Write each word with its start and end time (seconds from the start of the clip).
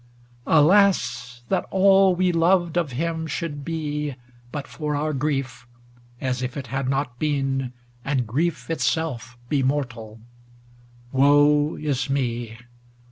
XXI 0.47 0.53
Alas! 0.57 1.41
that 1.49 1.67
all 1.69 2.15
we 2.15 2.31
loved 2.31 2.75
of 2.75 2.93
him 2.93 3.27
should 3.27 3.63
be, 3.63 4.15
But 4.51 4.65
for 4.65 4.95
our 4.95 5.13
grief, 5.13 5.67
as 6.19 6.41
if 6.41 6.57
it 6.57 6.65
had 6.73 6.89
not 6.89 7.19
been. 7.19 7.71
And 8.03 8.25
grief 8.25 8.67
itself 8.71 9.37
be 9.47 9.61
mortal! 9.61 10.19
Woe 11.11 11.75
is 11.77 12.09
me 12.09 12.57